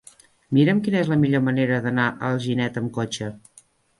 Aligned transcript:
Mira'm 0.57 0.79
quina 0.87 0.97
és 1.01 1.11
la 1.11 1.17
millor 1.25 1.43
manera 1.49 1.77
d'anar 1.85 2.07
a 2.13 2.25
Alginet 2.31 2.79
amb 2.83 2.93
cotxe. 2.99 3.31